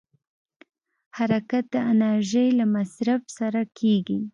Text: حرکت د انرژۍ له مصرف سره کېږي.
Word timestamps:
حرکت 1.17 1.63
د 1.73 1.75
انرژۍ 1.91 2.47
له 2.59 2.65
مصرف 2.75 3.21
سره 3.37 3.61
کېږي. 3.79 4.19